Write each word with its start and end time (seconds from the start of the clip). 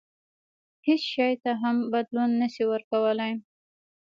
هیڅ 0.87 1.01
شي 1.13 1.29
ته 1.43 1.51
هم 1.61 1.75
بدلون 1.93 2.29
نه 2.41 2.47
شي 2.53 2.63
ورکولای. 2.71 3.31